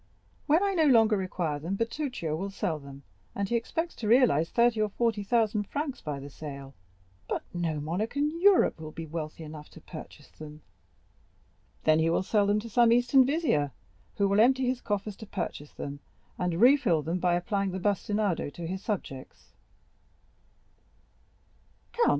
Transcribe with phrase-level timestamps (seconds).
[0.47, 3.03] "When I no longer require them, Bertuccio will sell them,
[3.35, 6.73] and he expects to realize thirty or forty thousand francs by the sale."
[7.29, 10.63] "But no monarch in Europe will be wealthy enough to purchase them."
[11.83, 13.73] "Then he will sell them to some Eastern vizier,
[14.15, 15.99] who will empty his coffers to purchase them,
[16.35, 19.51] and refill them by applying the bastinado to his subjects."